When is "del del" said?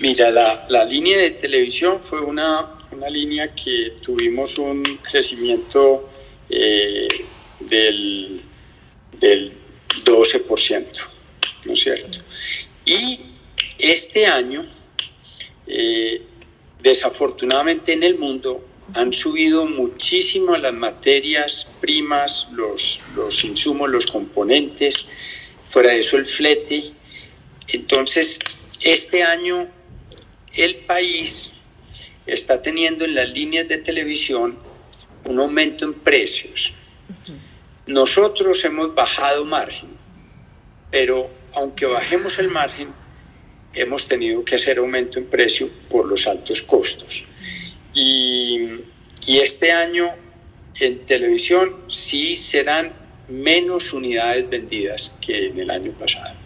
7.60-9.52